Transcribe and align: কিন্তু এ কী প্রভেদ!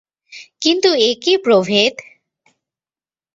কিন্তু 0.61 0.89
এ 1.01 1.11
কী 1.21 1.33
প্রভেদ! 1.37 1.93